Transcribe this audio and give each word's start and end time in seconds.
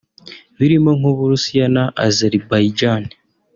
birimo 0.57 0.89
nk’u 0.97 1.13
Burusiya 1.17 1.67
na 1.75 1.83
Azerbaijan 2.07 3.03